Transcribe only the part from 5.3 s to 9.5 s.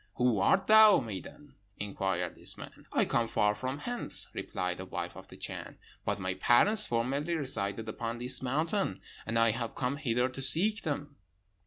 Chan; 'but my parents formerly resided upon this mountain, and